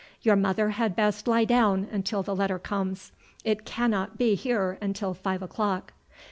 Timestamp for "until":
1.91-2.23, 4.81-5.13